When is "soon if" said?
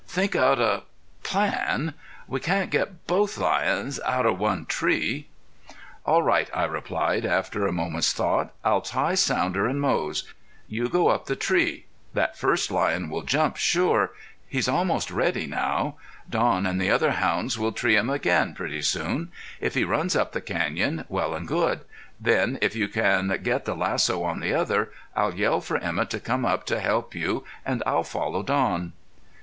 18.81-19.75